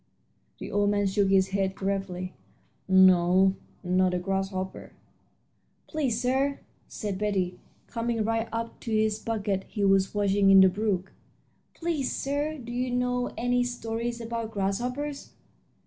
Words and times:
The 0.57 0.71
old 0.71 0.89
man 0.89 1.05
shook 1.05 1.29
his 1.29 1.49
head 1.49 1.75
gravely. 1.75 2.33
"No, 2.87 3.53
not 3.83 4.15
a 4.15 4.17
grasshopper." 4.17 4.93
"Please, 5.85 6.19
sir," 6.19 6.61
said 6.87 7.19
Betty, 7.19 7.59
coming 7.85 8.23
right 8.23 8.49
up 8.51 8.79
to 8.79 8.89
the 8.89 9.21
bucket 9.23 9.65
he 9.67 9.85
was 9.85 10.15
washing 10.15 10.49
in 10.49 10.59
the 10.61 10.69
brook 10.69 11.11
"please, 11.75 12.11
sir, 12.15 12.57
do 12.57 12.71
you 12.71 12.89
know 12.89 13.29
any 13.37 13.63
stories 13.63 14.19
about 14.19 14.49
grasshoppers?" 14.49 15.33